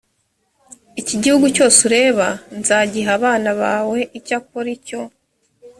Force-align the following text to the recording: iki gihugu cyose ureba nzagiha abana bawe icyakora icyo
iki 1.01 1.15
gihugu 1.23 1.45
cyose 1.55 1.79
ureba 1.89 2.27
nzagiha 2.59 3.09
abana 3.17 3.49
bawe 3.61 3.99
icyakora 4.17 4.69
icyo 4.77 5.01